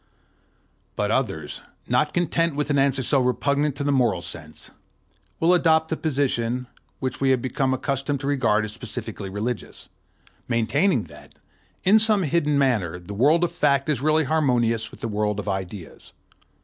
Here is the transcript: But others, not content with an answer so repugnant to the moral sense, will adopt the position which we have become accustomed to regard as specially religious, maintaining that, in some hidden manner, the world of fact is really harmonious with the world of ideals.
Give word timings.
But 0.95 1.11
others, 1.11 1.61
not 1.87 2.11
content 2.11 2.55
with 2.55 2.71
an 2.71 2.79
answer 2.79 3.03
so 3.03 3.19
repugnant 3.19 3.75
to 3.75 3.83
the 3.83 3.91
moral 3.91 4.23
sense, 4.23 4.71
will 5.39 5.53
adopt 5.53 5.89
the 5.89 5.95
position 5.95 6.65
which 6.99 7.21
we 7.21 7.29
have 7.29 7.39
become 7.39 7.71
accustomed 7.71 8.19
to 8.21 8.25
regard 8.27 8.65
as 8.65 8.71
specially 8.73 9.29
religious, 9.29 9.89
maintaining 10.47 11.03
that, 11.03 11.35
in 11.83 11.99
some 11.99 12.23
hidden 12.23 12.57
manner, 12.57 12.97
the 12.97 13.13
world 13.13 13.43
of 13.43 13.51
fact 13.51 13.89
is 13.89 14.01
really 14.01 14.23
harmonious 14.23 14.89
with 14.89 15.01
the 15.01 15.07
world 15.07 15.39
of 15.39 15.47
ideals. 15.47 16.13